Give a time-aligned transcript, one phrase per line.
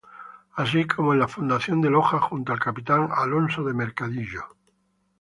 [0.61, 4.47] Así como en en la fundación de Loja junto al capitán Alonso de Mercadillo,